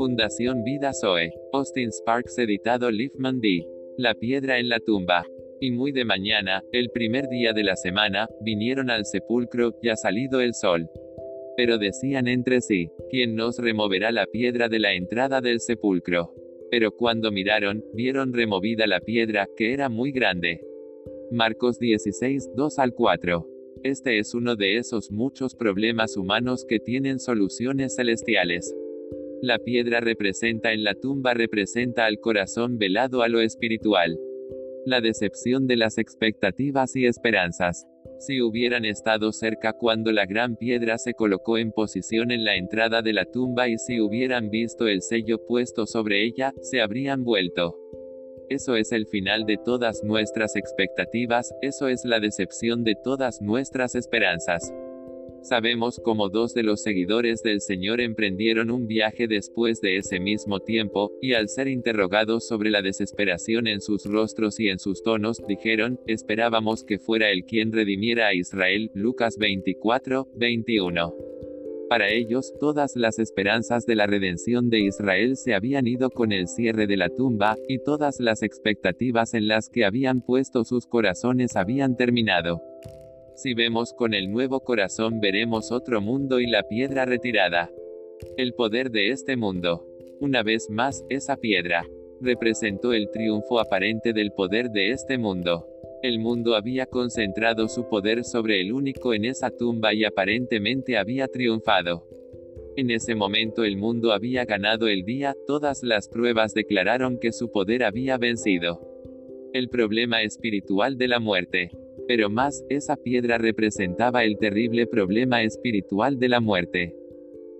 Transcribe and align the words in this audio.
Fundación 0.00 0.64
Vida 0.64 0.92
Zoe. 0.94 1.30
Austin 1.52 1.92
Sparks 1.92 2.38
editado 2.38 2.90
Liefman 2.90 3.38
D. 3.38 3.66
La 3.98 4.14
piedra 4.14 4.58
en 4.58 4.70
la 4.70 4.80
tumba. 4.80 5.26
Y 5.60 5.72
muy 5.72 5.92
de 5.92 6.06
mañana, 6.06 6.62
el 6.72 6.88
primer 6.88 7.28
día 7.28 7.52
de 7.52 7.64
la 7.64 7.76
semana, 7.76 8.26
vinieron 8.40 8.88
al 8.88 9.04
sepulcro, 9.04 9.74
ya 9.82 9.96
salido 9.96 10.40
el 10.40 10.54
sol. 10.54 10.88
Pero 11.54 11.76
decían 11.76 12.28
entre 12.28 12.62
sí, 12.62 12.88
¿quién 13.10 13.34
nos 13.34 13.58
removerá 13.58 14.10
la 14.10 14.24
piedra 14.24 14.70
de 14.70 14.78
la 14.78 14.94
entrada 14.94 15.42
del 15.42 15.60
sepulcro? 15.60 16.32
Pero 16.70 16.92
cuando 16.92 17.30
miraron, 17.30 17.84
vieron 17.92 18.32
removida 18.32 18.86
la 18.86 19.00
piedra, 19.00 19.50
que 19.54 19.74
era 19.74 19.90
muy 19.90 20.12
grande. 20.12 20.62
Marcos 21.30 21.78
16, 21.78 22.52
2 22.56 22.78
al 22.78 22.94
4. 22.94 23.46
Este 23.82 24.18
es 24.18 24.32
uno 24.32 24.56
de 24.56 24.78
esos 24.78 25.10
muchos 25.10 25.54
problemas 25.54 26.16
humanos 26.16 26.64
que 26.66 26.80
tienen 26.80 27.18
soluciones 27.18 27.96
celestiales. 27.96 28.74
La 29.42 29.58
piedra 29.58 30.00
representa 30.00 30.72
en 30.72 30.84
la 30.84 30.94
tumba 30.94 31.32
representa 31.32 32.04
al 32.04 32.18
corazón 32.20 32.76
velado 32.76 33.22
a 33.22 33.28
lo 33.28 33.40
espiritual. 33.40 34.18
La 34.84 35.00
decepción 35.00 35.66
de 35.66 35.78
las 35.78 35.96
expectativas 35.96 36.94
y 36.94 37.06
esperanzas. 37.06 37.86
Si 38.18 38.42
hubieran 38.42 38.84
estado 38.84 39.32
cerca 39.32 39.72
cuando 39.72 40.12
la 40.12 40.26
gran 40.26 40.56
piedra 40.56 40.98
se 40.98 41.14
colocó 41.14 41.56
en 41.56 41.72
posición 41.72 42.32
en 42.32 42.44
la 42.44 42.56
entrada 42.56 43.00
de 43.00 43.14
la 43.14 43.24
tumba 43.24 43.66
y 43.68 43.78
si 43.78 43.98
hubieran 43.98 44.50
visto 44.50 44.86
el 44.86 45.00
sello 45.00 45.38
puesto 45.46 45.86
sobre 45.86 46.22
ella, 46.22 46.52
se 46.60 46.82
habrían 46.82 47.24
vuelto. 47.24 47.78
Eso 48.50 48.76
es 48.76 48.92
el 48.92 49.06
final 49.06 49.46
de 49.46 49.56
todas 49.56 50.04
nuestras 50.04 50.54
expectativas, 50.54 51.54
eso 51.62 51.88
es 51.88 52.04
la 52.04 52.20
decepción 52.20 52.84
de 52.84 52.94
todas 52.94 53.40
nuestras 53.40 53.94
esperanzas. 53.94 54.70
Sabemos 55.42 56.00
cómo 56.04 56.28
dos 56.28 56.52
de 56.52 56.62
los 56.62 56.82
seguidores 56.82 57.42
del 57.42 57.62
Señor 57.62 58.02
emprendieron 58.02 58.70
un 58.70 58.86
viaje 58.86 59.26
después 59.26 59.80
de 59.80 59.96
ese 59.96 60.20
mismo 60.20 60.60
tiempo, 60.60 61.12
y 61.22 61.32
al 61.32 61.48
ser 61.48 61.66
interrogados 61.66 62.46
sobre 62.46 62.70
la 62.70 62.82
desesperación 62.82 63.66
en 63.66 63.80
sus 63.80 64.04
rostros 64.04 64.60
y 64.60 64.68
en 64.68 64.78
sus 64.78 65.02
tonos, 65.02 65.42
dijeron, 65.48 65.98
esperábamos 66.06 66.84
que 66.84 66.98
fuera 66.98 67.30
el 67.30 67.44
quien 67.44 67.72
redimiera 67.72 68.28
a 68.28 68.34
Israel, 68.34 68.90
Lucas 68.94 69.38
24, 69.38 70.28
21. 70.36 71.14
Para 71.88 72.10
ellos, 72.10 72.52
todas 72.60 72.94
las 72.94 73.18
esperanzas 73.18 73.86
de 73.86 73.96
la 73.96 74.06
redención 74.06 74.68
de 74.68 74.80
Israel 74.80 75.36
se 75.36 75.54
habían 75.54 75.86
ido 75.86 76.10
con 76.10 76.32
el 76.32 76.48
cierre 76.48 76.86
de 76.86 76.98
la 76.98 77.08
tumba, 77.08 77.56
y 77.66 77.78
todas 77.78 78.20
las 78.20 78.42
expectativas 78.42 79.32
en 79.32 79.48
las 79.48 79.70
que 79.70 79.86
habían 79.86 80.20
puesto 80.20 80.64
sus 80.64 80.86
corazones 80.86 81.56
habían 81.56 81.96
terminado. 81.96 82.62
Si 83.42 83.54
vemos 83.54 83.94
con 83.94 84.12
el 84.12 84.30
nuevo 84.30 84.60
corazón 84.60 85.18
veremos 85.18 85.72
otro 85.72 86.02
mundo 86.02 86.40
y 86.40 86.46
la 86.46 86.62
piedra 86.62 87.06
retirada. 87.06 87.70
El 88.36 88.52
poder 88.52 88.90
de 88.90 89.12
este 89.12 89.34
mundo. 89.34 89.86
Una 90.20 90.42
vez 90.42 90.68
más, 90.68 91.06
esa 91.08 91.38
piedra 91.38 91.86
representó 92.20 92.92
el 92.92 93.10
triunfo 93.10 93.58
aparente 93.58 94.12
del 94.12 94.32
poder 94.32 94.68
de 94.68 94.90
este 94.90 95.16
mundo. 95.16 95.66
El 96.02 96.18
mundo 96.18 96.54
había 96.54 96.84
concentrado 96.84 97.66
su 97.68 97.88
poder 97.88 98.24
sobre 98.24 98.60
el 98.60 98.74
único 98.74 99.14
en 99.14 99.24
esa 99.24 99.50
tumba 99.50 99.94
y 99.94 100.04
aparentemente 100.04 100.98
había 100.98 101.26
triunfado. 101.26 102.06
En 102.76 102.90
ese 102.90 103.14
momento 103.14 103.64
el 103.64 103.78
mundo 103.78 104.12
había 104.12 104.44
ganado 104.44 104.86
el 104.86 105.02
día, 105.06 105.34
todas 105.46 105.82
las 105.82 106.10
pruebas 106.10 106.52
declararon 106.52 107.18
que 107.18 107.32
su 107.32 107.50
poder 107.50 107.84
había 107.84 108.18
vencido. 108.18 108.86
El 109.54 109.70
problema 109.70 110.20
espiritual 110.20 110.98
de 110.98 111.08
la 111.08 111.20
muerte. 111.20 111.70
Pero 112.10 112.28
más, 112.28 112.64
esa 112.68 112.96
piedra 112.96 113.38
representaba 113.38 114.24
el 114.24 114.36
terrible 114.36 114.88
problema 114.88 115.44
espiritual 115.44 116.18
de 116.18 116.28
la 116.28 116.40
muerte. 116.40 116.92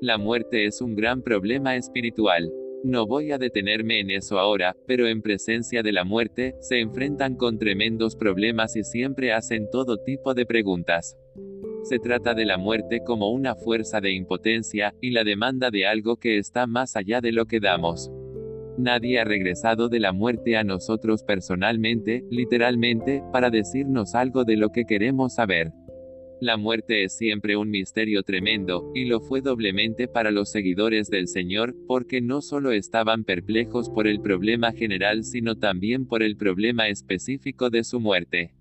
La 0.01 0.19
muerte 0.19 0.67
es 0.67 0.81
un 0.81 0.97
gran 0.97 1.23
problema 1.23 1.77
espiritual. 1.77 2.51
No 2.83 3.07
voy 3.07 3.31
a 3.31 3.39
detenerme 3.39 4.01
en 4.01 4.11
eso 4.11 4.41
ahora, 4.41 4.77
pero 4.89 5.07
en 5.07 5.23
presencia 5.23 5.85
de 5.85 5.93
la 5.93 6.03
muerte, 6.03 6.57
se 6.59 6.81
enfrentan 6.81 7.37
con 7.37 7.61
tremendos 7.61 8.17
problemas 8.17 8.75
y 8.75 8.83
siempre 8.83 9.33
hacen 9.33 9.71
todo 9.71 9.99
tipo 9.99 10.35
de 10.35 10.45
preguntas. 10.45 11.17
Se 11.85 12.01
trata 12.01 12.35
de 12.35 12.45
la 12.45 12.59
muerte 12.59 13.03
como 13.07 13.31
una 13.31 13.55
fuerza 13.55 14.01
de 14.01 14.11
impotencia, 14.11 14.97
y 15.01 15.13
la 15.13 15.23
demanda 15.23 15.71
de 15.71 15.87
algo 15.87 16.17
que 16.17 16.39
está 16.39 16.67
más 16.67 16.97
allá 16.97 17.21
de 17.21 17.31
lo 17.31 17.47
que 17.47 17.61
damos. 17.61 18.11
Nadie 18.81 19.21
ha 19.21 19.25
regresado 19.25 19.91
de 19.91 20.01
la 20.01 20.13
muerte 20.13 20.57
a 20.57 20.65
nosotros 20.65 21.23
personalmente, 21.23 22.25
literalmente, 22.31 23.23
para 23.31 23.51
decirnos 23.51 24.15
algo 24.15 24.45
de 24.45 24.57
lo 24.57 24.71
que 24.71 24.87
queremos 24.87 25.35
saber. 25.35 25.71
La 26.41 26.57
muerte 26.57 27.05
es 27.05 27.15
siempre 27.15 27.59
un 27.59 27.69
misterio 27.69 28.23
tremendo, 28.23 28.91
y 28.95 29.05
lo 29.05 29.21
fue 29.21 29.43
doblemente 29.43 30.09
para 30.09 30.31
los 30.31 30.51
seguidores 30.51 31.11
del 31.11 31.29
Señor, 31.29 31.77
porque 31.87 32.23
no 32.23 32.41
solo 32.41 32.73
estaban 32.73 33.25
perplejos 33.25 33.91
por 33.91 34.07
el 34.07 34.23
problema 34.23 34.73
general 34.73 35.25
sino 35.25 35.57
también 35.57 36.07
por 36.07 36.23
el 36.23 36.39
problema 36.39 36.89
específico 36.89 37.69
de 37.69 37.85
su 37.85 38.01
muerte. 38.01 38.55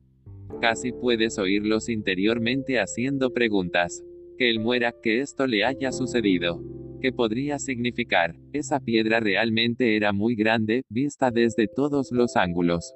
Casi 0.60 0.92
puedes 0.92 1.40
oírlos 1.40 1.88
interiormente 1.88 2.82
haciendo 2.82 3.32
preguntas. 3.32 4.04
Que 4.38 4.50
él 4.50 4.60
muera, 4.60 4.94
que 5.02 5.22
esto 5.22 5.48
le 5.48 5.64
haya 5.64 5.94
sucedido. 5.94 6.62
¿Qué 7.02 7.14
podría 7.14 7.60
significar? 7.60 8.36
Esa 8.52 8.80
piedra 8.82 9.22
realmente 9.22 9.96
era 9.96 10.12
muy 10.12 10.36
grande, 10.36 10.84
vista 10.90 11.32
desde 11.32 11.68
todos 11.68 12.12
los 12.12 12.36
ángulos. 12.36 12.94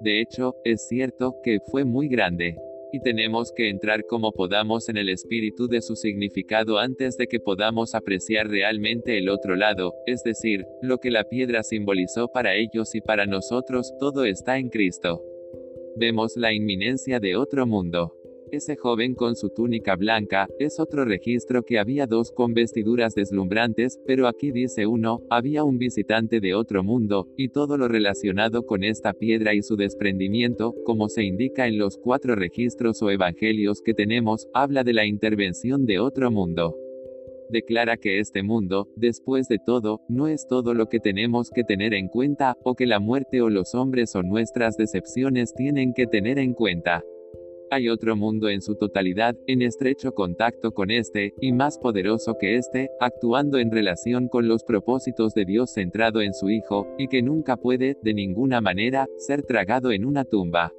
De 0.00 0.22
hecho, 0.22 0.54
es 0.64 0.86
cierto 0.88 1.34
que 1.42 1.58
fue 1.70 1.84
muy 1.84 2.08
grande 2.08 2.56
y 2.92 3.00
tenemos 3.00 3.52
que 3.52 3.68
entrar 3.68 4.06
como 4.06 4.32
podamos 4.32 4.88
en 4.88 4.96
el 4.96 5.10
espíritu 5.10 5.68
de 5.68 5.82
su 5.82 5.96
significado 5.96 6.78
antes 6.78 7.18
de 7.18 7.26
que 7.26 7.40
podamos 7.40 7.94
apreciar 7.94 8.48
realmente 8.48 9.18
el 9.18 9.28
otro 9.28 9.54
lado, 9.54 9.92
es 10.06 10.22
decir, 10.22 10.64
lo 10.80 10.98
que 10.98 11.10
la 11.10 11.24
piedra 11.24 11.62
simbolizó 11.62 12.28
para 12.28 12.54
ellos 12.54 12.94
y 12.94 13.02
para 13.02 13.26
nosotros, 13.26 13.92
todo 13.98 14.24
está 14.24 14.56
en 14.56 14.70
Cristo. 14.70 15.22
Vemos 15.96 16.36
la 16.36 16.54
inminencia 16.54 17.20
de 17.20 17.36
otro 17.36 17.66
mundo. 17.66 18.15
Ese 18.52 18.76
joven 18.76 19.14
con 19.14 19.34
su 19.34 19.50
túnica 19.50 19.96
blanca, 19.96 20.46
es 20.60 20.78
otro 20.78 21.04
registro 21.04 21.64
que 21.64 21.80
había 21.80 22.06
dos 22.06 22.30
con 22.30 22.54
vestiduras 22.54 23.14
deslumbrantes, 23.14 23.98
pero 24.06 24.28
aquí 24.28 24.52
dice 24.52 24.86
uno, 24.86 25.22
había 25.30 25.64
un 25.64 25.78
visitante 25.78 26.38
de 26.38 26.54
otro 26.54 26.84
mundo, 26.84 27.28
y 27.36 27.48
todo 27.48 27.76
lo 27.76 27.88
relacionado 27.88 28.64
con 28.64 28.84
esta 28.84 29.14
piedra 29.14 29.52
y 29.52 29.62
su 29.62 29.74
desprendimiento, 29.74 30.74
como 30.84 31.08
se 31.08 31.24
indica 31.24 31.66
en 31.66 31.76
los 31.76 31.98
cuatro 31.98 32.36
registros 32.36 33.02
o 33.02 33.10
evangelios 33.10 33.82
que 33.82 33.94
tenemos, 33.94 34.46
habla 34.54 34.84
de 34.84 34.92
la 34.92 35.06
intervención 35.06 35.84
de 35.84 35.98
otro 35.98 36.30
mundo 36.30 36.76
declara 37.48 37.96
que 37.96 38.18
este 38.18 38.42
mundo, 38.42 38.88
después 38.96 39.48
de 39.48 39.58
todo, 39.64 40.00
no 40.08 40.26
es 40.28 40.46
todo 40.48 40.74
lo 40.74 40.88
que 40.88 41.00
tenemos 41.00 41.50
que 41.50 41.64
tener 41.64 41.94
en 41.94 42.08
cuenta, 42.08 42.56
o 42.64 42.74
que 42.74 42.86
la 42.86 42.98
muerte 42.98 43.40
o 43.40 43.50
los 43.50 43.74
hombres 43.74 44.14
o 44.16 44.22
nuestras 44.22 44.76
decepciones 44.76 45.54
tienen 45.54 45.92
que 45.94 46.06
tener 46.06 46.38
en 46.38 46.54
cuenta. 46.54 47.04
Hay 47.76 47.90
otro 47.90 48.16
mundo 48.16 48.48
en 48.48 48.62
su 48.62 48.76
totalidad, 48.76 49.36
en 49.46 49.60
estrecho 49.60 50.14
contacto 50.14 50.72
con 50.72 50.90
este, 50.90 51.34
y 51.42 51.52
más 51.52 51.76
poderoso 51.76 52.38
que 52.40 52.56
este, 52.56 52.88
actuando 53.00 53.58
en 53.58 53.70
relación 53.70 54.28
con 54.28 54.48
los 54.48 54.64
propósitos 54.64 55.34
de 55.34 55.44
Dios 55.44 55.74
centrado 55.74 56.22
en 56.22 56.32
su 56.32 56.48
Hijo, 56.48 56.86
y 56.96 57.08
que 57.08 57.20
nunca 57.20 57.58
puede, 57.58 57.98
de 58.02 58.14
ninguna 58.14 58.62
manera, 58.62 59.06
ser 59.18 59.42
tragado 59.42 59.92
en 59.92 60.06
una 60.06 60.24
tumba. 60.24 60.72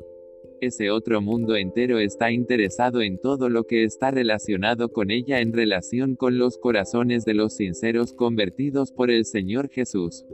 Ese 0.59 0.89
otro 0.89 1.21
mundo 1.21 1.55
entero 1.55 1.99
está 1.99 2.31
interesado 2.31 3.03
en 3.03 3.19
todo 3.19 3.47
lo 3.47 3.65
que 3.65 3.83
está 3.83 4.09
relacionado 4.09 4.89
con 4.89 5.11
ella 5.11 5.39
en 5.39 5.53
relación 5.53 6.15
con 6.15 6.39
los 6.39 6.57
corazones 6.57 7.25
de 7.25 7.35
los 7.35 7.57
sinceros 7.57 8.11
convertidos 8.11 8.91
por 8.91 9.11
el 9.11 9.25
Señor 9.25 9.69
Jesús. 9.69 10.25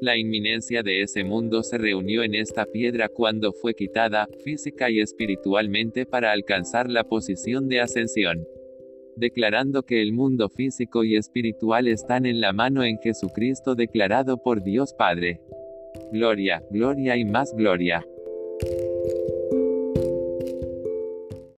La 0.00 0.16
inminencia 0.16 0.82
de 0.82 1.00
ese 1.00 1.24
mundo 1.24 1.62
se 1.62 1.78
reunió 1.78 2.22
en 2.22 2.34
esta 2.34 2.66
piedra 2.66 3.08
cuando 3.08 3.52
fue 3.52 3.74
quitada, 3.74 4.28
física 4.44 4.90
y 4.90 5.00
espiritualmente 5.00 6.04
para 6.04 6.32
alcanzar 6.32 6.90
la 6.90 7.04
posición 7.04 7.66
de 7.68 7.80
ascensión. 7.80 8.46
Declarando 9.16 9.84
que 9.84 10.02
el 10.02 10.12
mundo 10.12 10.50
físico 10.50 11.02
y 11.02 11.16
espiritual 11.16 11.88
están 11.88 12.26
en 12.26 12.42
la 12.42 12.52
mano 12.52 12.84
en 12.84 12.98
Jesucristo 12.98 13.74
declarado 13.74 14.36
por 14.42 14.62
Dios 14.62 14.92
Padre. 14.92 15.40
Gloria, 16.12 16.62
gloria 16.70 17.16
y 17.16 17.24
más 17.24 17.54
gloria. 17.56 18.04